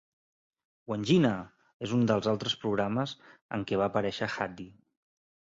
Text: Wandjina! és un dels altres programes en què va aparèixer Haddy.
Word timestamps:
Wandjina! 0.91 1.33
és 1.87 1.93
un 1.99 2.07
dels 2.11 2.31
altres 2.33 2.57
programes 2.63 3.13
en 3.59 3.67
què 3.73 3.81
va 3.83 3.91
aparèixer 3.93 4.35
Haddy. 4.37 4.71